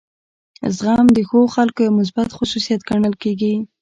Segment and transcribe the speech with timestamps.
[0.75, 3.53] زغم د ښو خلکو یو مثبت خصوصیت ګڼل کیږي.